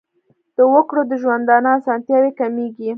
د 0.55 0.57
وګړو 0.73 1.01
د 1.11 1.13
ژوندانه 1.21 1.69
اسانتیاوې 1.79 2.31
کمیږي. 2.39 2.87